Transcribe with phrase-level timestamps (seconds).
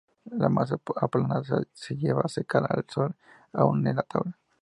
[0.43, 3.15] La masa aplanada se lleva a secar al sol,
[3.53, 4.35] aún en la tabla.